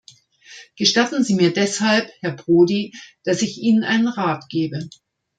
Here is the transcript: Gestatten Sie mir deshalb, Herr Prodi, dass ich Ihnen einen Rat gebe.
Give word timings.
Gestatten 0.77 1.23
Sie 1.23 1.35
mir 1.35 1.53
deshalb, 1.53 2.09
Herr 2.21 2.31
Prodi, 2.31 2.91
dass 3.23 3.43
ich 3.43 3.59
Ihnen 3.59 3.83
einen 3.83 4.07
Rat 4.07 4.49
gebe. 4.49 4.89